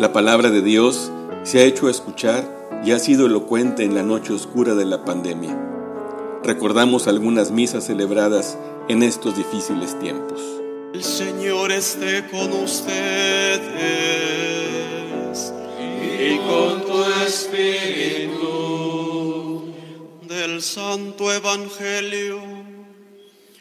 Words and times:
La 0.00 0.12
palabra 0.14 0.48
de 0.48 0.62
Dios 0.62 1.12
se 1.42 1.58
ha 1.58 1.64
hecho 1.64 1.90
escuchar 1.90 2.80
y 2.82 2.92
ha 2.92 2.98
sido 2.98 3.26
elocuente 3.26 3.84
en 3.84 3.94
la 3.94 4.02
noche 4.02 4.32
oscura 4.32 4.74
de 4.74 4.86
la 4.86 5.04
pandemia. 5.04 5.54
Recordamos 6.42 7.06
algunas 7.06 7.50
misas 7.50 7.84
celebradas 7.84 8.56
en 8.88 9.02
estos 9.02 9.36
difíciles 9.36 9.98
tiempos. 9.98 10.40
El 10.94 11.04
Señor 11.04 11.70
esté 11.70 12.26
con 12.30 12.50
ustedes 12.50 12.88
y 16.18 16.38
con 16.48 16.80
tu 16.80 17.04
espíritu. 17.26 18.40
Del 20.26 20.62
Santo 20.62 21.30
Evangelio 21.30 22.40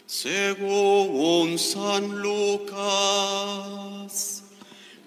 según 0.06 1.60
San 1.60 2.22
Lucas. 2.22 2.80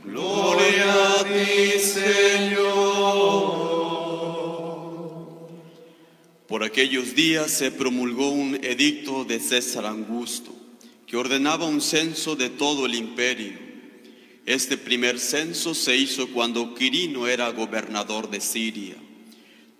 Gloria 0.04 1.20
a 1.20 1.24
ti, 1.24 1.78
Señor. 1.78 3.22
Por 6.48 6.64
aquellos 6.64 7.14
días 7.14 7.50
se 7.50 7.70
promulgó 7.70 8.30
un 8.30 8.56
edicto 8.56 9.24
de 9.24 9.38
César 9.38 9.86
Augusto 9.86 10.52
que 11.06 11.16
ordenaba 11.16 11.66
un 11.66 11.80
censo 11.80 12.34
de 12.36 12.50
todo 12.50 12.86
el 12.86 12.94
imperio. 12.94 13.52
Este 14.44 14.76
primer 14.76 15.20
censo 15.20 15.74
se 15.74 15.96
hizo 15.96 16.28
cuando 16.28 16.74
Quirino 16.74 17.28
era 17.28 17.50
gobernador 17.50 18.28
de 18.28 18.40
Siria. 18.40 18.96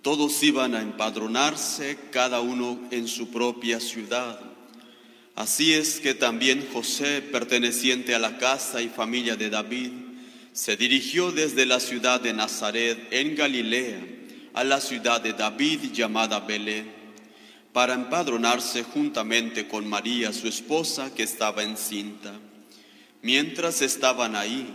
Todos 0.01 0.41
iban 0.43 0.73
a 0.73 0.81
empadronarse, 0.81 1.97
cada 2.11 2.39
uno 2.39 2.79
en 2.91 3.07
su 3.07 3.29
propia 3.29 3.79
ciudad. 3.79 4.39
Así 5.35 5.73
es 5.73 5.99
que 5.99 6.13
también 6.13 6.67
José, 6.71 7.21
perteneciente 7.21 8.13
a 8.13 8.19
la 8.19 8.37
casa 8.37 8.81
y 8.81 8.89
familia 8.89 9.35
de 9.35 9.49
David, 9.49 9.91
se 10.53 10.77
dirigió 10.77 11.31
desde 11.31 11.65
la 11.65 11.79
ciudad 11.79 12.21
de 12.21 12.31
Nazaret 12.31 13.07
en 13.09 13.35
Galilea 13.35 13.99
a 14.53 14.63
la 14.63 14.79
ciudad 14.79 15.19
de 15.19 15.33
David 15.33 15.91
llamada 15.91 16.39
Belén, 16.39 16.93
para 17.73 17.95
empadronarse 17.95 18.83
juntamente 18.83 19.67
con 19.67 19.87
María, 19.87 20.31
su 20.31 20.47
esposa, 20.47 21.11
que 21.15 21.23
estaba 21.23 21.63
encinta. 21.63 22.39
Mientras 23.23 23.81
estaban 23.81 24.35
ahí, 24.35 24.67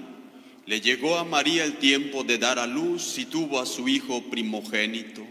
le 0.67 0.81
llegó 0.81 1.17
a 1.17 1.25
María 1.25 1.65
el 1.65 1.77
tiempo 1.77 2.25
de 2.25 2.39
dar 2.39 2.59
a 2.59 2.67
luz 2.67 3.17
y 3.19 3.27
tuvo 3.27 3.61
a 3.61 3.67
su 3.67 3.89
hijo 3.89 4.25
primogénito. 4.31 5.25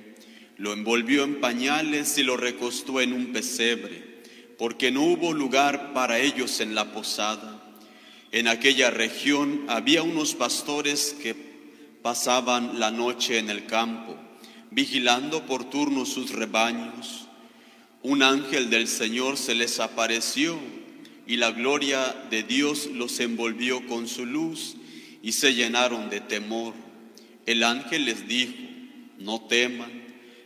Lo 0.55 0.71
envolvió 0.71 1.25
en 1.25 1.41
pañales 1.41 2.17
y 2.17 2.23
lo 2.23 2.37
recostó 2.37 3.01
en 3.01 3.11
un 3.11 3.33
pesebre, 3.33 4.23
porque 4.57 4.91
no 4.91 5.03
hubo 5.03 5.33
lugar 5.33 5.91
para 5.93 6.19
ellos 6.19 6.61
en 6.61 6.73
la 6.73 6.93
posada. 6.93 7.56
En 8.31 8.47
aquella 8.47 8.89
región 8.89 9.65
había 9.67 10.03
unos 10.03 10.35
pastores 10.35 11.15
que 11.21 11.35
pasaban 12.01 12.79
la 12.79 12.91
noche 12.91 13.37
en 13.39 13.49
el 13.49 13.65
campo, 13.65 14.17
vigilando 14.71 15.45
por 15.45 15.69
turno 15.69 16.05
sus 16.05 16.31
rebaños. 16.31 17.27
Un 18.03 18.23
ángel 18.23 18.69
del 18.69 18.87
Señor 18.87 19.37
se 19.37 19.55
les 19.55 19.79
apareció 19.79 20.57
y 21.25 21.37
la 21.37 21.51
gloria 21.51 22.15
de 22.29 22.43
Dios 22.43 22.87
los 22.93 23.19
envolvió 23.19 23.85
con 23.87 24.07
su 24.07 24.25
luz 24.25 24.75
y 25.21 25.31
se 25.33 25.53
llenaron 25.53 26.09
de 26.09 26.21
temor. 26.21 26.73
El 27.45 27.63
ángel 27.63 28.05
les 28.05 28.27
dijo, 28.27 28.53
no 29.19 29.41
teman, 29.41 29.91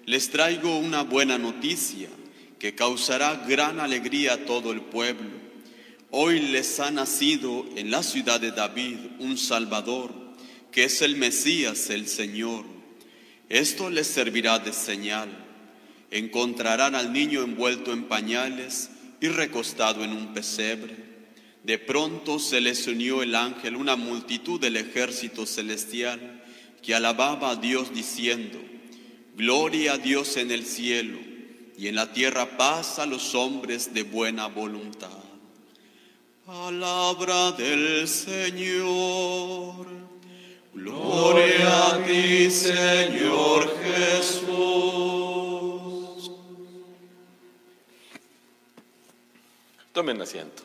les 0.05 0.29
traigo 0.29 0.77
una 0.77 1.03
buena 1.03 1.37
noticia 1.37 2.09
que 2.57 2.75
causará 2.75 3.45
gran 3.47 3.79
alegría 3.79 4.33
a 4.33 4.45
todo 4.45 4.71
el 4.71 4.81
pueblo. 4.81 5.50
Hoy 6.13 6.41
les 6.41 6.81
ha 6.81 6.91
nacido 6.91 7.65
en 7.77 7.89
la 7.89 8.03
ciudad 8.03 8.41
de 8.41 8.51
David 8.51 8.97
un 9.19 9.37
Salvador, 9.37 10.13
que 10.69 10.83
es 10.83 11.01
el 11.01 11.15
Mesías, 11.15 11.89
el 11.89 12.05
Señor. 12.05 12.65
Esto 13.47 13.89
les 13.89 14.07
servirá 14.07 14.59
de 14.59 14.73
señal. 14.73 15.29
Encontrarán 16.11 16.95
al 16.95 17.13
niño 17.13 17.43
envuelto 17.43 17.93
en 17.93 18.09
pañales 18.09 18.89
y 19.21 19.29
recostado 19.29 20.03
en 20.03 20.11
un 20.11 20.33
pesebre. 20.33 20.97
De 21.63 21.79
pronto 21.79 22.39
se 22.39 22.59
les 22.59 22.87
unió 22.87 23.23
el 23.23 23.33
ángel 23.33 23.77
una 23.77 23.95
multitud 23.95 24.59
del 24.59 24.75
ejército 24.75 25.45
celestial 25.45 26.43
que 26.81 26.93
alababa 26.93 27.51
a 27.51 27.55
Dios 27.55 27.93
diciendo, 27.93 28.59
Gloria 29.37 29.93
a 29.93 29.97
Dios 29.97 30.35
en 30.35 30.51
el 30.51 30.65
cielo 30.65 31.19
y 31.77 31.87
en 31.87 31.95
la 31.95 32.11
tierra 32.11 32.57
paz 32.57 32.99
a 32.99 33.05
los 33.05 33.33
hombres 33.33 33.93
de 33.93 34.03
buena 34.03 34.47
voluntad. 34.47 35.20
Palabra 36.45 37.51
del 37.51 38.07
Señor. 38.07 39.85
Gloria 40.73 41.89
a 41.89 42.03
ti, 42.03 42.49
Señor 42.49 43.77
Jesús. 43.83 44.51
Tomen 49.93 50.21
asiento. 50.21 50.63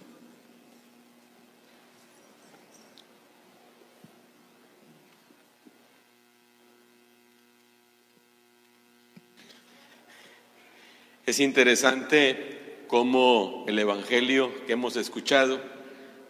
Es 11.26 11.40
interesante 11.40 12.55
cómo 12.88 13.64
el 13.66 13.78
Evangelio 13.78 14.52
que 14.66 14.72
hemos 14.72 14.96
escuchado 14.96 15.60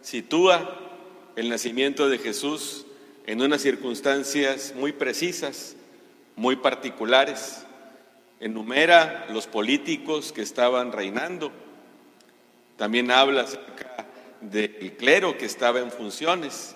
sitúa 0.01 0.79
el 1.35 1.49
nacimiento 1.49 2.09
de 2.09 2.17
Jesús 2.17 2.85
en 3.25 3.41
unas 3.41 3.61
circunstancias 3.61 4.73
muy 4.75 4.91
precisas, 4.91 5.75
muy 6.35 6.55
particulares. 6.55 7.65
Enumera 8.39 9.27
los 9.31 9.47
políticos 9.47 10.31
que 10.31 10.41
estaban 10.41 10.91
reinando. 10.91 11.51
También 12.75 13.11
habla 13.11 13.41
acerca 13.41 14.07
del 14.41 14.95
clero 14.97 15.37
que 15.37 15.45
estaba 15.45 15.79
en 15.79 15.91
funciones. 15.91 16.75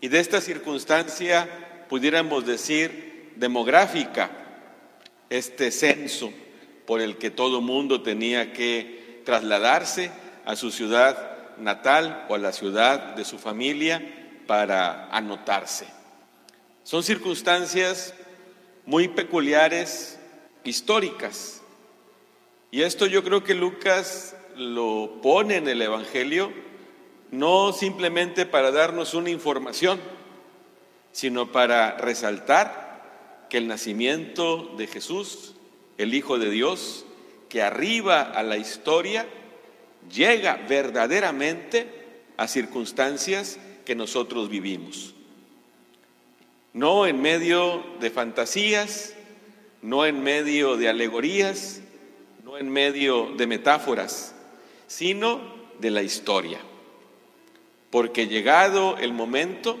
Y 0.00 0.08
de 0.08 0.20
esta 0.20 0.40
circunstancia 0.40 1.86
pudiéramos 1.88 2.46
decir 2.46 3.32
demográfica, 3.36 4.30
este 5.30 5.70
censo 5.70 6.32
por 6.86 7.00
el 7.00 7.16
que 7.16 7.30
todo 7.30 7.60
mundo 7.60 8.02
tenía 8.02 8.52
que 8.52 9.22
trasladarse 9.24 10.10
a 10.44 10.56
su 10.56 10.70
ciudad 10.70 11.56
natal 11.58 12.26
o 12.28 12.34
a 12.34 12.38
la 12.38 12.52
ciudad 12.52 13.14
de 13.14 13.24
su 13.24 13.38
familia 13.38 14.02
para 14.46 15.08
anotarse. 15.10 15.86
Son 16.82 17.02
circunstancias 17.02 18.14
muy 18.84 19.08
peculiares, 19.08 20.18
históricas. 20.64 21.62
Y 22.70 22.82
esto 22.82 23.06
yo 23.06 23.24
creo 23.24 23.44
que 23.44 23.54
Lucas 23.54 24.36
lo 24.56 25.20
pone 25.22 25.56
en 25.56 25.68
el 25.68 25.80
Evangelio 25.80 26.52
no 27.30 27.72
simplemente 27.72 28.46
para 28.46 28.70
darnos 28.70 29.14
una 29.14 29.30
información, 29.30 30.00
sino 31.12 31.50
para 31.50 31.96
resaltar 31.96 33.46
que 33.50 33.58
el 33.58 33.66
nacimiento 33.66 34.74
de 34.76 34.86
Jesús, 34.86 35.54
el 35.98 36.14
Hijo 36.14 36.38
de 36.38 36.50
Dios, 36.50 37.04
que 37.48 37.62
arriba 37.62 38.22
a 38.22 38.42
la 38.42 38.56
historia, 38.56 39.26
llega 40.12 40.56
verdaderamente 40.68 41.86
a 42.36 42.48
circunstancias 42.48 43.58
que 43.84 43.94
nosotros 43.94 44.48
vivimos. 44.48 45.14
No 46.72 47.06
en 47.06 47.22
medio 47.22 47.84
de 48.00 48.10
fantasías, 48.10 49.14
no 49.82 50.06
en 50.06 50.22
medio 50.22 50.76
de 50.76 50.88
alegorías, 50.88 51.80
no 52.42 52.58
en 52.58 52.68
medio 52.68 53.32
de 53.36 53.46
metáforas, 53.46 54.34
sino 54.86 55.40
de 55.78 55.90
la 55.90 56.02
historia. 56.02 56.58
Porque 57.90 58.26
llegado 58.26 58.96
el 58.98 59.12
momento, 59.12 59.78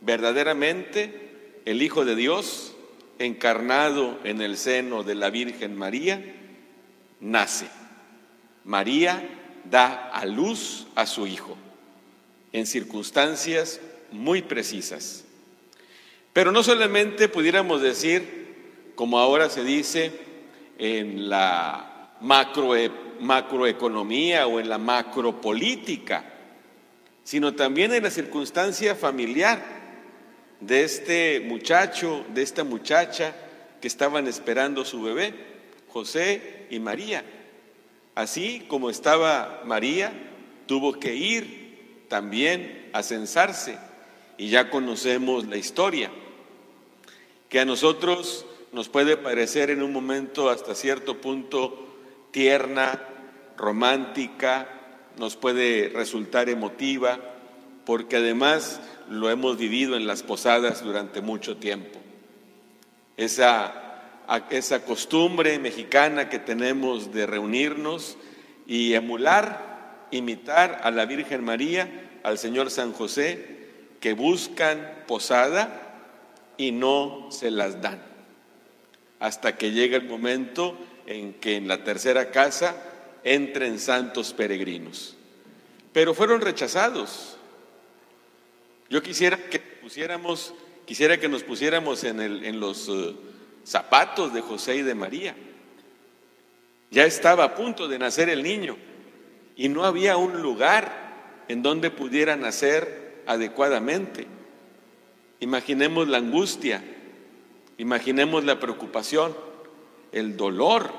verdaderamente 0.00 1.62
el 1.64 1.82
Hijo 1.82 2.04
de 2.04 2.16
Dios, 2.16 2.73
encarnado 3.18 4.18
en 4.24 4.40
el 4.40 4.56
seno 4.56 5.02
de 5.02 5.14
la 5.14 5.30
Virgen 5.30 5.76
María, 5.76 6.22
nace. 7.20 7.66
María 8.64 9.28
da 9.70 10.10
a 10.10 10.26
luz 10.26 10.86
a 10.94 11.06
su 11.06 11.26
Hijo 11.26 11.56
en 12.52 12.66
circunstancias 12.66 13.80
muy 14.12 14.42
precisas. 14.42 15.24
Pero 16.32 16.52
no 16.52 16.62
solamente 16.62 17.28
pudiéramos 17.28 17.82
decir, 17.82 18.92
como 18.94 19.18
ahora 19.18 19.50
se 19.50 19.64
dice, 19.64 20.12
en 20.78 21.28
la 21.28 22.10
macro, 22.20 22.70
macroeconomía 23.20 24.46
o 24.46 24.60
en 24.60 24.68
la 24.68 24.78
macropolítica, 24.78 26.24
sino 27.22 27.54
también 27.54 27.92
en 27.92 28.02
la 28.02 28.10
circunstancia 28.10 28.94
familiar 28.94 29.83
de 30.66 30.84
este 30.84 31.40
muchacho, 31.40 32.24
de 32.32 32.42
esta 32.42 32.64
muchacha 32.64 33.34
que 33.80 33.88
estaban 33.88 34.26
esperando 34.26 34.84
su 34.84 35.02
bebé, 35.02 35.34
José 35.88 36.66
y 36.70 36.78
María. 36.78 37.24
Así 38.14 38.64
como 38.68 38.88
estaba 38.88 39.62
María, 39.64 40.12
tuvo 40.66 40.94
que 40.94 41.14
ir 41.14 42.06
también 42.08 42.88
a 42.92 43.02
censarse 43.02 43.78
y 44.38 44.48
ya 44.48 44.70
conocemos 44.70 45.46
la 45.46 45.56
historia, 45.56 46.10
que 47.48 47.60
a 47.60 47.64
nosotros 47.64 48.46
nos 48.72 48.88
puede 48.88 49.16
parecer 49.16 49.70
en 49.70 49.82
un 49.82 49.92
momento 49.92 50.48
hasta 50.48 50.74
cierto 50.74 51.20
punto 51.20 51.96
tierna, 52.30 53.00
romántica, 53.56 54.68
nos 55.18 55.36
puede 55.36 55.90
resultar 55.90 56.48
emotiva, 56.48 57.20
porque 57.84 58.16
además 58.16 58.80
lo 59.08 59.30
hemos 59.30 59.58
vivido 59.58 59.96
en 59.96 60.06
las 60.06 60.22
posadas 60.22 60.82
durante 60.82 61.20
mucho 61.20 61.56
tiempo. 61.56 61.98
Esa, 63.16 64.12
esa 64.50 64.84
costumbre 64.84 65.58
mexicana 65.58 66.28
que 66.28 66.38
tenemos 66.38 67.12
de 67.12 67.26
reunirnos 67.26 68.16
y 68.66 68.94
emular, 68.94 70.06
imitar 70.10 70.80
a 70.82 70.90
la 70.90 71.06
Virgen 71.06 71.44
María, 71.44 72.20
al 72.22 72.38
Señor 72.38 72.70
San 72.70 72.92
José, 72.92 73.54
que 74.00 74.14
buscan 74.14 75.04
posada 75.06 75.84
y 76.56 76.72
no 76.72 77.28
se 77.30 77.50
las 77.50 77.80
dan, 77.80 78.02
hasta 79.20 79.56
que 79.56 79.72
llega 79.72 79.96
el 79.96 80.08
momento 80.08 80.76
en 81.06 81.34
que 81.34 81.56
en 81.56 81.68
la 81.68 81.84
tercera 81.84 82.30
casa 82.30 82.76
entren 83.24 83.78
santos 83.78 84.32
peregrinos. 84.32 85.16
Pero 85.92 86.14
fueron 86.14 86.40
rechazados. 86.40 87.38
Yo 88.90 89.02
quisiera 89.02 89.36
que 89.36 89.58
pusiéramos, 89.58 90.54
quisiera 90.86 91.18
que 91.18 91.28
nos 91.28 91.42
pusiéramos 91.42 92.04
en, 92.04 92.20
el, 92.20 92.44
en 92.44 92.60
los 92.60 92.88
eh, 92.88 93.14
zapatos 93.64 94.32
de 94.32 94.40
José 94.40 94.76
y 94.76 94.82
de 94.82 94.94
María. 94.94 95.34
Ya 96.90 97.04
estaba 97.04 97.44
a 97.44 97.54
punto 97.54 97.88
de 97.88 97.98
nacer 97.98 98.28
el 98.28 98.42
niño 98.42 98.76
y 99.56 99.68
no 99.68 99.84
había 99.84 100.16
un 100.16 100.42
lugar 100.42 101.44
en 101.48 101.62
donde 101.62 101.90
pudiera 101.90 102.36
nacer 102.36 103.22
adecuadamente. 103.26 104.26
Imaginemos 105.40 106.08
la 106.08 106.18
angustia, 106.18 106.82
imaginemos 107.78 108.44
la 108.44 108.60
preocupación, 108.60 109.36
el 110.12 110.36
dolor 110.36 110.90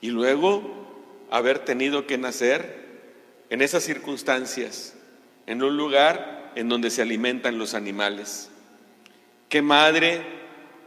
y 0.00 0.10
luego 0.10 0.62
haber 1.30 1.60
tenido 1.60 2.06
que 2.06 2.18
nacer 2.18 2.84
en 3.50 3.62
esas 3.62 3.82
circunstancias, 3.84 4.94
en 5.46 5.62
un 5.62 5.76
lugar 5.76 6.45
en 6.56 6.68
donde 6.68 6.90
se 6.90 7.02
alimentan 7.02 7.58
los 7.58 7.74
animales. 7.74 8.50
¿Qué 9.48 9.62
madre, 9.62 10.22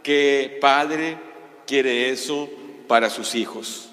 qué 0.04 0.57
padre 0.60 1.18
quiere 1.66 2.10
eso 2.10 2.50
para 2.88 3.10
sus 3.10 3.36
hijos? 3.36 3.92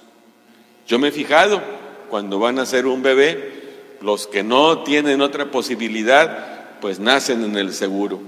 Yo 0.88 0.98
me 0.98 1.08
he 1.08 1.12
fijado, 1.12 1.62
cuando 2.08 2.38
van 2.38 2.58
a 2.58 2.66
ser 2.66 2.86
un 2.86 3.02
bebé, 3.02 3.52
los 4.00 4.26
que 4.26 4.42
no 4.42 4.82
tienen 4.82 5.20
otra 5.20 5.50
posibilidad, 5.50 6.78
pues 6.80 6.98
nacen 6.98 7.44
en 7.44 7.56
el 7.56 7.72
seguro. 7.72 8.20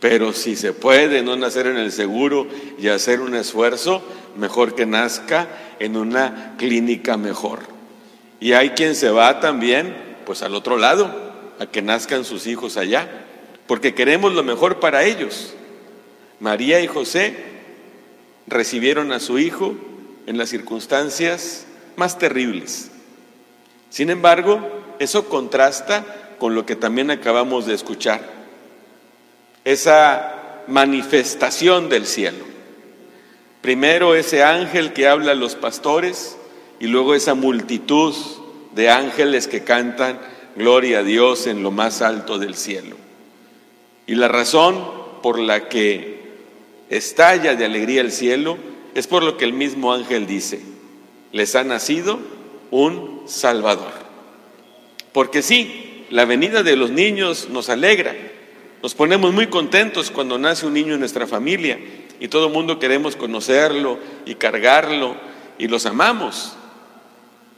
Pero 0.00 0.32
si 0.32 0.56
se 0.56 0.72
puede 0.72 1.22
no 1.22 1.36
nacer 1.36 1.66
en 1.66 1.76
el 1.76 1.92
seguro 1.92 2.46
y 2.78 2.88
hacer 2.88 3.20
un 3.20 3.34
esfuerzo, 3.34 4.02
mejor 4.36 4.74
que 4.74 4.86
nazca 4.86 5.48
en 5.78 5.96
una 5.96 6.54
clínica 6.58 7.16
mejor. 7.16 7.60
Y 8.40 8.52
hay 8.52 8.70
quien 8.70 8.94
se 8.94 9.10
va 9.10 9.40
también, 9.40 9.94
pues 10.24 10.42
al 10.42 10.54
otro 10.54 10.76
lado, 10.76 11.23
que 11.70 11.82
nazcan 11.82 12.24
sus 12.24 12.46
hijos 12.46 12.76
allá, 12.76 13.08
porque 13.66 13.94
queremos 13.94 14.32
lo 14.34 14.42
mejor 14.42 14.80
para 14.80 15.04
ellos. 15.04 15.54
María 16.40 16.80
y 16.80 16.86
José 16.86 17.36
recibieron 18.46 19.12
a 19.12 19.20
su 19.20 19.38
hijo 19.38 19.74
en 20.26 20.38
las 20.38 20.50
circunstancias 20.50 21.66
más 21.96 22.18
terribles. 22.18 22.90
Sin 23.90 24.10
embargo, 24.10 24.60
eso 24.98 25.28
contrasta 25.28 26.04
con 26.38 26.54
lo 26.54 26.66
que 26.66 26.76
también 26.76 27.10
acabamos 27.10 27.66
de 27.66 27.74
escuchar, 27.74 28.20
esa 29.64 30.62
manifestación 30.66 31.88
del 31.88 32.06
cielo. 32.06 32.44
Primero 33.62 34.14
ese 34.14 34.42
ángel 34.42 34.92
que 34.92 35.08
habla 35.08 35.32
a 35.32 35.36
los 35.36 35.54
pastores 35.54 36.36
y 36.80 36.86
luego 36.86 37.14
esa 37.14 37.34
multitud 37.34 38.14
de 38.74 38.90
ángeles 38.90 39.48
que 39.48 39.64
cantan 39.64 40.18
gloria 40.56 41.00
a 41.00 41.02
Dios 41.02 41.46
en 41.46 41.62
lo 41.62 41.70
más 41.70 42.02
alto 42.02 42.38
del 42.38 42.54
cielo. 42.54 42.96
Y 44.06 44.14
la 44.14 44.28
razón 44.28 44.82
por 45.22 45.38
la 45.38 45.68
que 45.68 46.22
estalla 46.90 47.54
de 47.54 47.64
alegría 47.64 48.00
el 48.00 48.12
cielo 48.12 48.58
es 48.94 49.06
por 49.06 49.22
lo 49.22 49.36
que 49.36 49.44
el 49.44 49.52
mismo 49.52 49.92
ángel 49.92 50.26
dice, 50.26 50.60
les 51.32 51.54
ha 51.56 51.64
nacido 51.64 52.18
un 52.70 53.22
Salvador. 53.26 53.92
Porque 55.12 55.42
sí, 55.42 56.04
la 56.10 56.24
venida 56.24 56.62
de 56.62 56.76
los 56.76 56.90
niños 56.90 57.48
nos 57.50 57.68
alegra, 57.68 58.14
nos 58.82 58.94
ponemos 58.94 59.32
muy 59.32 59.46
contentos 59.46 60.10
cuando 60.10 60.38
nace 60.38 60.66
un 60.66 60.74
niño 60.74 60.94
en 60.94 61.00
nuestra 61.00 61.26
familia 61.26 61.78
y 62.20 62.28
todo 62.28 62.48
el 62.48 62.52
mundo 62.52 62.78
queremos 62.78 63.16
conocerlo 63.16 63.98
y 64.26 64.34
cargarlo 64.34 65.16
y 65.58 65.68
los 65.68 65.86
amamos. 65.86 66.56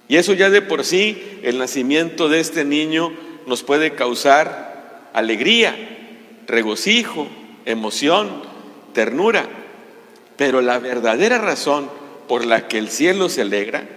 Y 0.09 0.17
eso 0.17 0.33
ya 0.33 0.51
de 0.51 0.63
por 0.63 0.85
sí, 0.85 1.41
el 1.43 1.59
nacimiento 1.59 2.29
de 2.29 2.41
este 2.41 2.65
niño 2.65 3.13
nos 3.47 3.63
puede 3.63 3.95
causar 3.95 5.11
alegría, 5.13 5.75
regocijo, 6.47 7.29
emoción, 7.65 8.43
ternura. 8.93 9.47
Pero 10.37 10.61
la 10.61 10.79
verdadera 10.79 11.39
razón 11.39 11.91
por 12.29 12.45
la 12.45 12.69
que 12.69 12.79
el 12.79 12.89
cielo 12.89 13.29
se 13.29 13.43
alegra 13.43 13.89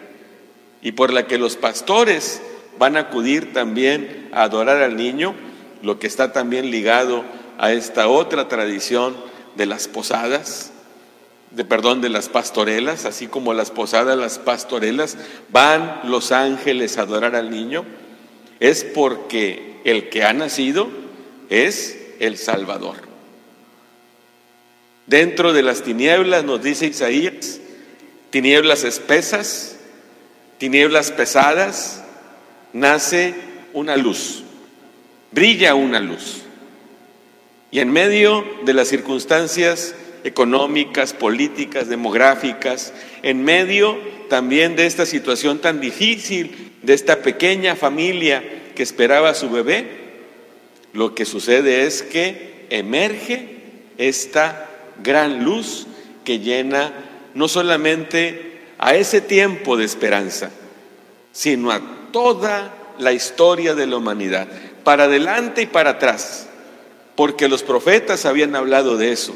y 0.82 0.94
por 0.94 1.12
la 1.14 1.28
que 1.28 1.38
los 1.38 1.58
pastores 1.58 2.42
van 2.78 2.96
a 2.96 3.02
acudir 3.02 3.54
también 3.54 4.30
a 4.32 4.44
adorar 4.44 4.82
al 4.82 4.96
niño, 4.96 5.36
lo 5.84 6.00
que 6.00 6.08
está 6.08 6.32
también 6.32 6.72
ligado 6.72 7.24
a 7.58 7.74
esta 7.74 8.08
otra 8.08 8.48
tradición 8.48 9.16
de 9.56 9.66
las 9.66 9.88
posadas, 9.88 10.72
de 11.52 11.66
perdón, 11.66 12.02
de 12.02 12.10
las 12.10 12.30
pastorelas, 12.30 13.06
así 13.06 13.28
como 13.28 13.54
las 13.54 13.72
posadas, 13.72 14.18
las 14.18 14.38
pastorelas, 14.38 15.18
van 15.50 16.02
los 16.04 16.32
ángeles 16.32 16.98
a 16.98 17.02
adorar 17.02 17.36
al 17.36 17.50
niño, 17.50 17.86
es 18.60 18.84
porque 18.84 19.80
el 19.84 20.10
que 20.10 20.24
ha 20.24 20.34
nacido 20.34 20.90
es 21.50 21.98
el 22.20 22.38
Salvador. 22.38 22.98
Dentro 25.08 25.54
de 25.54 25.64
las 25.64 25.82
tinieblas, 25.82 26.44
nos 26.44 26.62
dice 26.62 26.86
Isaías, 26.86 27.60
tinieblas 28.30 28.84
espesas, 28.84 29.78
tinieblas 30.60 31.12
pesadas, 31.12 32.04
nace 32.74 33.34
una 33.74 33.98
luz, 33.98 34.44
brilla 35.32 35.74
una 35.74 36.00
luz. 36.00 36.44
Y 37.72 37.80
en 37.80 37.92
medio 37.92 38.46
de 38.66 38.74
las 38.74 38.88
circunstancias 38.88 39.96
económicas, 40.24 41.14
políticas, 41.14 41.88
demográficas, 41.88 42.94
en 43.24 43.44
medio 43.44 43.98
también 44.30 44.76
de 44.76 44.86
esta 44.86 45.06
situación 45.06 45.60
tan 45.60 45.80
difícil, 45.80 46.74
de 46.84 46.94
esta 46.94 47.22
pequeña 47.22 47.76
familia 47.76 48.44
que 48.76 48.84
esperaba 48.84 49.30
a 49.30 49.36
su 49.36 49.50
bebé, 49.50 49.88
lo 50.94 51.16
que 51.16 51.26
sucede 51.26 51.86
es 51.86 52.02
que 52.02 52.66
emerge 52.70 53.58
esta 53.98 54.70
gran 55.04 55.44
luz 55.44 55.88
que 56.24 56.40
llena 56.40 56.94
no 57.34 57.48
solamente 57.48 58.60
a 58.78 58.96
ese 58.96 59.22
tiempo 59.22 59.78
de 59.78 59.86
esperanza, 59.86 60.52
sino 61.32 61.72
a 61.72 61.82
toda 62.12 62.74
la 62.98 63.14
historia 63.14 63.76
de 63.76 63.88
la 63.88 63.98
humanidad, 63.98 64.48
para 64.84 65.06
adelante 65.06 65.64
y 65.64 65.68
para 65.68 65.92
atrás 65.92 66.50
porque 67.20 67.50
los 67.50 67.64
profetas 67.64 68.26
habían 68.26 68.56
hablado 68.56 68.96
de 68.96 69.12
eso. 69.12 69.36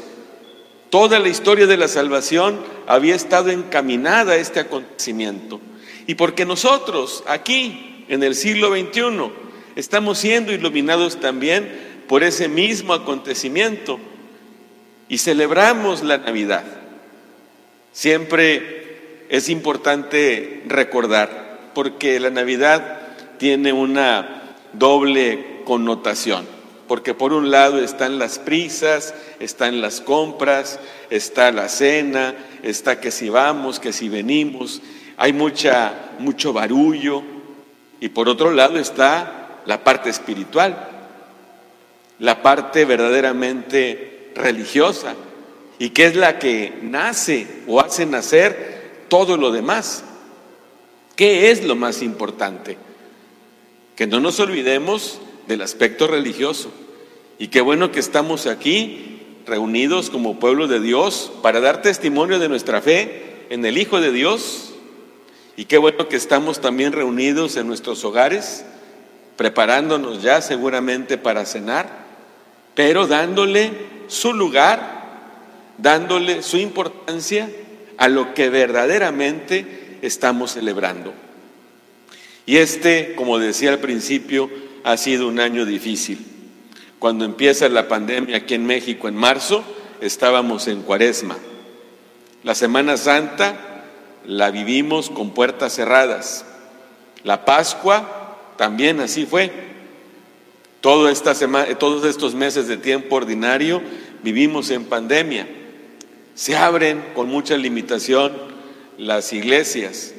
Toda 0.94 1.18
la 1.18 1.28
historia 1.28 1.66
de 1.66 1.76
la 1.76 1.88
salvación 1.88 2.60
había 2.86 3.16
estado 3.16 3.50
encaminada 3.50 4.34
a 4.34 4.36
este 4.36 4.60
acontecimiento. 4.60 5.60
Y 6.06 6.14
porque 6.14 6.46
nosotros 6.46 7.24
aquí, 7.26 8.04
en 8.06 8.22
el 8.22 8.36
siglo 8.36 8.68
XXI, 8.68 9.32
estamos 9.74 10.18
siendo 10.18 10.52
iluminados 10.52 11.18
también 11.18 12.04
por 12.06 12.22
ese 12.22 12.46
mismo 12.46 12.92
acontecimiento 12.92 13.98
y 15.08 15.18
celebramos 15.18 16.04
la 16.04 16.18
Navidad. 16.18 16.64
Siempre 17.90 19.24
es 19.30 19.48
importante 19.48 20.62
recordar, 20.68 21.72
porque 21.74 22.20
la 22.20 22.30
Navidad 22.30 23.16
tiene 23.38 23.72
una 23.72 24.54
doble 24.74 25.60
connotación 25.64 26.53
porque 26.86 27.14
por 27.14 27.32
un 27.32 27.50
lado 27.50 27.78
están 27.78 28.18
las 28.18 28.38
prisas, 28.38 29.14
están 29.40 29.80
las 29.80 30.00
compras, 30.00 30.78
está 31.10 31.50
la 31.52 31.68
cena, 31.68 32.34
está 32.62 33.00
que 33.00 33.10
si 33.10 33.28
vamos, 33.28 33.80
que 33.80 33.92
si 33.92 34.08
venimos, 34.08 34.82
hay 35.16 35.32
mucha, 35.32 36.12
mucho 36.18 36.52
barullo, 36.52 37.22
y 38.00 38.08
por 38.08 38.28
otro 38.28 38.50
lado 38.50 38.78
está 38.78 39.60
la 39.66 39.82
parte 39.82 40.10
espiritual, 40.10 40.88
la 42.18 42.42
parte 42.42 42.84
verdaderamente 42.84 44.30
religiosa, 44.34 45.14
y 45.78 45.90
que 45.90 46.06
es 46.06 46.16
la 46.16 46.38
que 46.38 46.78
nace 46.82 47.46
o 47.66 47.80
hace 47.80 48.06
nacer 48.06 49.06
todo 49.08 49.36
lo 49.36 49.50
demás. 49.50 50.04
¿Qué 51.16 51.50
es 51.50 51.64
lo 51.64 51.76
más 51.76 52.02
importante? 52.02 52.76
Que 53.96 54.06
no 54.06 54.20
nos 54.20 54.40
olvidemos 54.40 55.20
del 55.46 55.62
aspecto 55.62 56.06
religioso 56.06 56.70
Y 57.38 57.48
qué 57.48 57.60
bueno 57.60 57.90
que 57.90 58.00
estamos 58.00 58.46
aquí 58.46 59.14
reunidos 59.46 60.10
como 60.10 60.38
pueblo 60.38 60.66
de 60.66 60.80
Dios 60.80 61.30
para 61.42 61.60
dar 61.60 61.82
testimonio 61.82 62.38
de 62.38 62.48
nuestra 62.48 62.80
fe 62.80 63.46
en 63.50 63.64
el 63.64 63.78
Hijo 63.78 64.00
de 64.00 64.10
Dios. 64.12 64.72
Y 65.56 65.66
qué 65.66 65.78
bueno 65.78 66.08
que 66.08 66.16
estamos 66.16 66.60
también 66.60 66.92
reunidos 66.92 67.56
en 67.56 67.66
nuestros 67.66 68.04
hogares, 68.04 68.64
preparándonos 69.36 70.22
ya 70.22 70.40
seguramente 70.40 71.18
para 71.18 71.44
cenar, 71.44 72.04
pero 72.74 73.06
dándole 73.06 73.72
su 74.08 74.32
lugar, 74.32 75.04
dándole 75.78 76.42
su 76.42 76.56
importancia 76.56 77.50
a 77.98 78.08
lo 78.08 78.34
que 78.34 78.48
verdaderamente 78.48 79.98
estamos 80.02 80.52
celebrando. 80.52 81.12
Y 82.46 82.56
este, 82.56 83.14
como 83.14 83.38
decía 83.38 83.70
al 83.70 83.78
principio, 83.78 84.50
ha 84.84 84.96
sido 84.98 85.26
un 85.26 85.40
año 85.40 85.64
difícil. 85.64 86.24
Cuando 86.98 87.24
empieza 87.24 87.68
la 87.68 87.88
pandemia 87.88 88.36
aquí 88.36 88.54
en 88.54 88.66
México 88.66 89.08
en 89.08 89.16
marzo, 89.16 89.64
estábamos 90.00 90.68
en 90.68 90.82
cuaresma. 90.82 91.36
La 92.44 92.54
Semana 92.54 92.96
Santa 92.96 93.56
la 94.26 94.50
vivimos 94.50 95.10
con 95.10 95.30
puertas 95.30 95.72
cerradas. 95.74 96.44
La 97.24 97.44
Pascua 97.44 98.38
también 98.56 99.00
así 99.00 99.26
fue. 99.26 99.50
Todo 100.80 101.08
esta 101.08 101.34
semana, 101.34 101.74
todos 101.78 102.04
estos 102.04 102.34
meses 102.34 102.68
de 102.68 102.76
tiempo 102.76 103.16
ordinario 103.16 103.80
vivimos 104.22 104.70
en 104.70 104.84
pandemia. 104.84 105.48
Se 106.34 106.56
abren 106.56 107.02
con 107.14 107.28
mucha 107.28 107.56
limitación 107.56 108.32
las 108.98 109.32
iglesias 109.32 110.14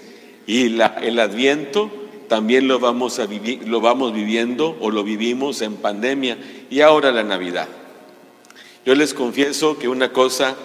y 0.48 0.70
la, 0.70 0.98
el 1.02 1.20
adviento 1.20 1.92
también 2.27 2.67
lo 2.67 2.79
vamos, 2.79 3.20
a 3.20 3.25
vivir, 3.25 3.67
lo 3.67 3.82
vamos 3.82 4.13
viviendo 4.13 4.75
o 4.79 4.89
lo 4.89 5.03
vivimos 5.03 5.62
en 5.62 5.75
pandemia 5.75 6.38
y 6.70 6.82
ahora 6.82 7.12
la 7.12 7.24
Navidad. 7.24 7.67
Yo 8.86 8.96
les 8.96 9.13
confieso 9.13 9.77
que 9.77 9.88
una 9.88 10.12
cosa 10.12 10.55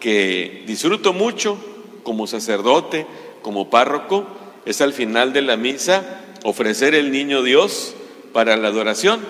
que 0.00 0.64
disfruto 0.66 1.12
mucho 1.12 1.58
como 2.02 2.26
sacerdote, 2.26 3.06
como 3.42 3.70
párroco, 3.70 4.26
es 4.64 4.80
al 4.80 4.92
final 4.92 5.32
de 5.32 5.42
la 5.42 5.56
misa 5.56 6.24
ofrecer 6.44 6.94
el 6.94 7.10
niño 7.10 7.42
Dios 7.42 7.94
para 8.32 8.56
la 8.56 8.68
adoración, 8.68 9.20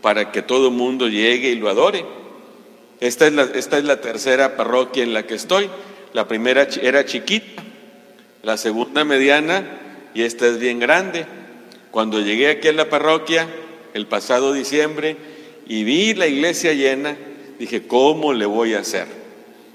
para 0.00 0.32
que 0.32 0.42
todo 0.42 0.68
el 0.68 0.74
mundo 0.74 1.08
llegue 1.08 1.50
y 1.50 1.56
lo 1.56 1.68
adore. 1.68 2.04
Esta 3.00 3.26
es, 3.26 3.32
la, 3.32 3.42
esta 3.42 3.78
es 3.78 3.84
la 3.84 4.00
tercera 4.00 4.56
parroquia 4.56 5.02
en 5.02 5.12
la 5.12 5.26
que 5.26 5.34
estoy. 5.34 5.68
La 6.12 6.28
primera 6.28 6.68
era 6.82 7.04
chiquita, 7.04 7.62
la 8.42 8.56
segunda 8.56 9.04
mediana 9.04 9.82
y 10.14 10.22
esta 10.22 10.46
es 10.46 10.58
bien 10.58 10.78
grande. 10.78 11.26
Cuando 11.90 12.20
llegué 12.20 12.48
aquí 12.48 12.68
a 12.68 12.72
la 12.72 12.88
parroquia 12.88 13.48
el 13.94 14.06
pasado 14.06 14.52
diciembre 14.52 15.16
y 15.66 15.84
vi 15.84 16.14
la 16.14 16.26
iglesia 16.26 16.72
llena, 16.72 17.16
dije, 17.58 17.86
¿cómo 17.86 18.32
le 18.32 18.46
voy 18.46 18.74
a 18.74 18.80
hacer? 18.80 19.06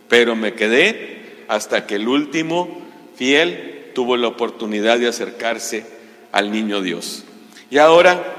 Pero 0.10 0.36
me 0.36 0.54
quedé 0.54 1.44
hasta 1.48 1.86
que 1.86 1.96
el 1.96 2.08
último 2.08 2.82
fiel 3.16 3.92
tuvo 3.94 4.18
la 4.18 4.28
oportunidad 4.28 5.00
de 5.00 5.08
acercarse 5.08 5.86
al 6.32 6.52
niño 6.52 6.82
Dios. 6.82 7.24
Y 7.70 7.78
ahora 7.78 8.36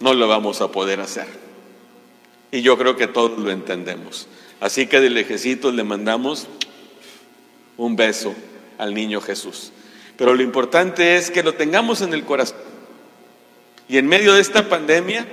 no 0.00 0.14
lo 0.14 0.28
vamos 0.28 0.60
a 0.60 0.72
poder 0.72 1.00
hacer. 1.00 1.26
Y 2.50 2.62
yo 2.62 2.78
creo 2.78 2.96
que 2.96 3.06
todos 3.06 3.38
lo 3.38 3.50
entendemos. 3.50 4.28
Así 4.60 4.86
que 4.86 5.00
de 5.00 5.10
lejecitos 5.10 5.74
le 5.74 5.84
mandamos 5.84 6.46
un 7.76 7.96
beso 7.96 8.34
al 8.78 8.94
niño 8.94 9.20
Jesús. 9.20 9.72
Pero 10.16 10.34
lo 10.34 10.42
importante 10.42 11.16
es 11.16 11.30
que 11.30 11.42
lo 11.42 11.54
tengamos 11.54 12.00
en 12.00 12.14
el 12.14 12.24
corazón. 12.24 12.58
Y 13.88 13.98
en 13.98 14.06
medio 14.06 14.34
de 14.34 14.40
esta 14.40 14.68
pandemia, 14.68 15.26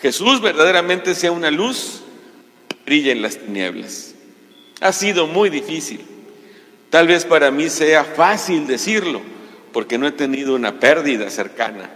Jesús 0.00 0.40
verdaderamente 0.40 1.14
sea 1.14 1.30
una 1.30 1.50
luz, 1.50 2.02
brilla 2.84 3.12
en 3.12 3.22
las 3.22 3.36
tinieblas. 3.36 4.14
Ha 4.80 4.92
sido 4.92 5.26
muy 5.26 5.50
difícil. 5.50 6.00
Tal 6.88 7.06
vez 7.06 7.24
para 7.24 7.50
mí 7.50 7.68
sea 7.68 8.04
fácil 8.04 8.66
decirlo, 8.66 9.20
porque 9.72 9.98
no 9.98 10.08
he 10.08 10.12
tenido 10.12 10.54
una 10.54 10.80
pérdida 10.80 11.30
cercana, 11.30 11.90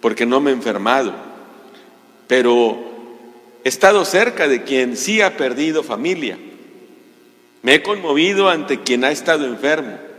porque 0.00 0.24
no 0.24 0.40
me 0.40 0.50
he 0.50 0.54
enfermado. 0.54 1.12
Pero 2.26 2.78
he 3.64 3.68
estado 3.68 4.04
cerca 4.04 4.48
de 4.48 4.62
quien 4.62 4.96
sí 4.96 5.20
ha 5.20 5.36
perdido 5.36 5.82
familia. 5.82 6.38
Me 7.62 7.74
he 7.74 7.82
conmovido 7.82 8.48
ante 8.48 8.80
quien 8.80 9.04
ha 9.04 9.10
estado 9.10 9.44
enfermo. 9.44 10.09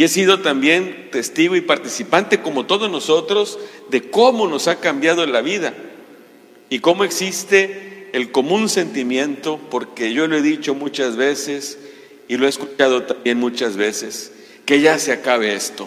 Y 0.00 0.04
he 0.04 0.08
sido 0.08 0.40
también 0.40 1.10
testigo 1.12 1.56
y 1.56 1.60
participante, 1.60 2.40
como 2.40 2.64
todos 2.64 2.90
nosotros, 2.90 3.58
de 3.90 4.08
cómo 4.08 4.48
nos 4.48 4.66
ha 4.66 4.80
cambiado 4.80 5.26
la 5.26 5.42
vida 5.42 5.74
y 6.70 6.78
cómo 6.78 7.04
existe 7.04 8.08
el 8.14 8.32
común 8.32 8.70
sentimiento, 8.70 9.60
porque 9.70 10.14
yo 10.14 10.26
lo 10.26 10.38
he 10.38 10.40
dicho 10.40 10.74
muchas 10.74 11.16
veces 11.16 11.78
y 12.28 12.38
lo 12.38 12.46
he 12.46 12.48
escuchado 12.48 13.02
también 13.02 13.36
muchas 13.36 13.76
veces, 13.76 14.32
que 14.64 14.80
ya 14.80 14.98
se 14.98 15.12
acabe 15.12 15.54
esto, 15.54 15.86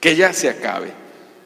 que 0.00 0.16
ya 0.16 0.32
se 0.32 0.48
acabe. 0.48 0.90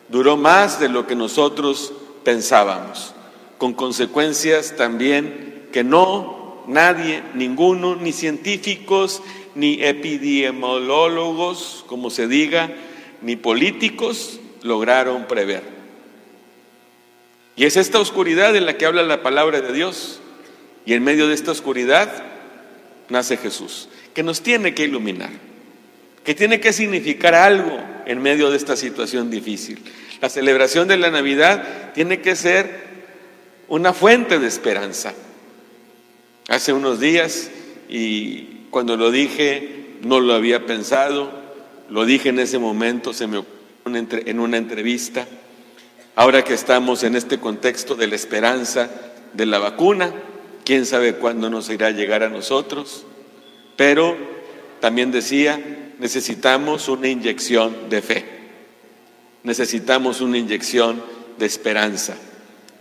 Duró 0.08 0.38
más 0.38 0.80
de 0.80 0.88
lo 0.88 1.06
que 1.06 1.14
nosotros 1.14 1.92
pensábamos, 2.24 3.12
con 3.58 3.74
consecuencias 3.74 4.76
también 4.78 5.68
que 5.72 5.84
no, 5.84 6.64
nadie, 6.66 7.22
ninguno, 7.34 7.96
ni 7.96 8.12
científicos, 8.12 9.22
ni 9.60 9.84
epidemiólogos, 9.84 11.84
como 11.86 12.08
se 12.08 12.26
diga, 12.26 12.70
ni 13.20 13.36
políticos 13.36 14.40
lograron 14.62 15.26
prever. 15.26 15.62
Y 17.56 17.66
es 17.66 17.76
esta 17.76 18.00
oscuridad 18.00 18.56
en 18.56 18.64
la 18.64 18.78
que 18.78 18.86
habla 18.86 19.02
la 19.02 19.22
palabra 19.22 19.60
de 19.60 19.74
Dios. 19.74 20.22
Y 20.86 20.94
en 20.94 21.04
medio 21.04 21.28
de 21.28 21.34
esta 21.34 21.50
oscuridad 21.50 22.10
nace 23.10 23.36
Jesús, 23.36 23.90
que 24.14 24.22
nos 24.22 24.40
tiene 24.40 24.72
que 24.72 24.84
iluminar, 24.84 25.28
que 26.24 26.34
tiene 26.34 26.58
que 26.58 26.72
significar 26.72 27.34
algo 27.34 27.78
en 28.06 28.22
medio 28.22 28.50
de 28.50 28.56
esta 28.56 28.76
situación 28.76 29.30
difícil. 29.30 29.78
La 30.22 30.30
celebración 30.30 30.88
de 30.88 30.96
la 30.96 31.10
Navidad 31.10 31.92
tiene 31.92 32.22
que 32.22 32.34
ser 32.34 32.88
una 33.68 33.92
fuente 33.92 34.38
de 34.38 34.48
esperanza. 34.48 35.12
Hace 36.48 36.72
unos 36.72 36.98
días, 36.98 37.50
y 37.90 38.59
cuando 38.70 38.96
lo 38.96 39.10
dije, 39.10 39.96
no 40.02 40.20
lo 40.20 40.34
había 40.34 40.66
pensado, 40.66 41.30
lo 41.88 42.04
dije 42.04 42.28
en 42.28 42.38
ese 42.38 42.58
momento, 42.58 43.12
se 43.12 43.26
me 43.26 43.42
en 43.84 44.40
una 44.40 44.56
entrevista. 44.56 45.26
Ahora 46.14 46.44
que 46.44 46.54
estamos 46.54 47.02
en 47.02 47.16
este 47.16 47.38
contexto 47.38 47.94
de 47.94 48.06
la 48.06 48.14
esperanza 48.14 48.90
de 49.32 49.46
la 49.46 49.58
vacuna, 49.58 50.12
quién 50.64 50.86
sabe 50.86 51.14
cuándo 51.14 51.50
nos 51.50 51.68
irá 51.70 51.88
a 51.88 51.92
llegar 51.92 52.22
a 52.22 52.28
nosotros, 52.28 53.04
pero 53.76 54.16
también 54.80 55.10
decía, 55.10 55.58
necesitamos 55.98 56.88
una 56.88 57.08
inyección 57.08 57.88
de 57.88 58.02
fe, 58.02 58.24
necesitamos 59.42 60.20
una 60.20 60.38
inyección 60.38 61.02
de 61.38 61.46
esperanza, 61.46 62.16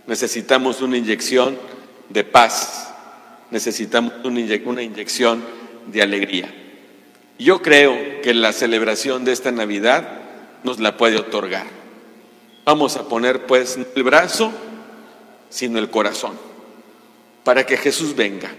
necesitamos 0.06 0.82
una 0.82 0.96
inyección 0.98 1.58
de 2.08 2.24
paz, 2.24 2.92
necesitamos 3.50 4.12
una, 4.24 4.82
inyección 4.82 5.42
de 5.92 6.02
alegría. 6.02 6.52
Yo 7.38 7.62
creo 7.62 8.20
que 8.22 8.34
la 8.34 8.52
celebración 8.52 9.24
de 9.24 9.32
esta 9.32 9.50
Navidad 9.50 10.20
nos 10.62 10.78
la 10.78 10.96
puede 10.96 11.16
otorgar. 11.16 11.66
Vamos 12.64 12.96
a 12.96 13.08
poner 13.08 13.46
pues 13.46 13.78
no 13.78 13.86
el 13.96 14.02
brazo, 14.02 14.52
sino 15.48 15.78
el 15.78 15.90
corazón, 15.90 16.38
para 17.44 17.64
que 17.64 17.76
Jesús 17.76 18.14
venga 18.14 18.50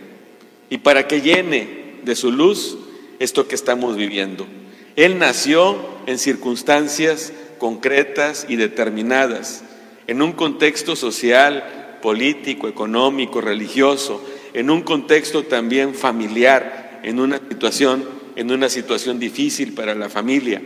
y 0.69 0.79
para 0.79 1.07
que 1.07 1.21
llene 1.21 1.99
de 2.03 2.15
su 2.15 2.31
luz 2.31 2.77
esto 3.19 3.47
que 3.47 3.55
estamos 3.55 3.95
viviendo. 3.95 4.47
Él 4.95 5.19
nació 5.19 5.79
en 6.07 6.17
circunstancias 6.17 7.31
concretas 7.59 8.45
y 8.49 8.55
determinadas, 8.55 9.63
en 10.07 10.21
un 10.21 10.33
contexto 10.33 10.95
social, 10.95 11.99
político, 12.01 12.67
económico, 12.67 13.39
religioso, 13.39 14.21
en 14.53 14.69
un 14.69 14.81
contexto 14.81 15.43
también 15.43 15.93
familiar, 15.93 16.80
en 17.03 17.19
una 17.19 17.37
situación, 17.37 18.05
en 18.35 18.51
una 18.51 18.69
situación 18.69 19.19
difícil 19.19 19.73
para 19.73 19.95
la 19.95 20.09
familia 20.09 20.61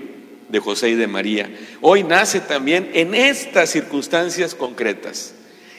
de 0.50 0.60
José 0.60 0.90
y 0.90 0.96
de 0.96 1.08
María. 1.08 1.50
Hoy 1.82 2.04
nace 2.04 2.40
también 2.40 2.90
en 2.94 3.16
estas 3.16 3.70
circunstancias 3.70 4.56
concretas 4.56 5.34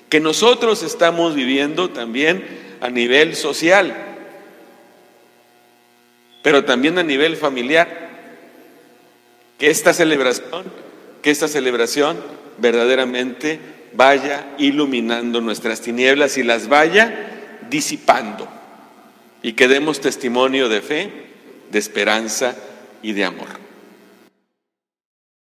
que 0.09 0.21
nosotros 0.21 0.83
estamos 0.83 1.35
viviendo 1.35 1.91
también 1.91 2.45
a 2.81 2.91
nivel 2.91 3.35
social, 3.35 3.95
pero 6.43 6.65
también 6.65 6.99
a 6.99 7.03
nivel 7.03 7.37
familiar. 7.37 8.07
Que 9.59 9.71
esta 9.71 9.95
celebración, 9.95 10.65
que 11.23 11.31
esta 11.31 11.49
celebración 11.49 12.19
verdaderamente 12.59 13.59
vaya 13.95 14.55
iluminando 14.59 15.41
nuestras 15.41 15.81
tinieblas 15.81 16.37
y 16.37 16.43
las 16.43 16.69
vaya 16.69 17.31
disipando 17.71 18.56
y 19.43 19.53
que 19.53 19.69
demos 19.69 20.01
testimonio 20.01 20.69
de 20.69 20.81
fe, 20.81 21.11
de 21.71 21.79
esperanza 21.79 22.57
y 23.03 23.13
de 23.13 23.25
amor. 23.25 23.66